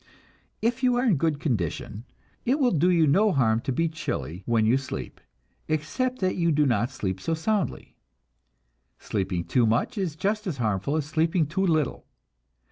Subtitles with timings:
[0.63, 2.05] If you are in good condition,
[2.43, 5.21] it will do you no harm to be chilly when you sleep,
[5.67, 7.93] except that you do not sleep so soundly.
[8.97, 12.07] Sleeping too much is just as harmful as sleeping too little.